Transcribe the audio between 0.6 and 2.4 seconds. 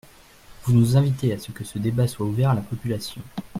Vous nous invitez à ce que ce débat soit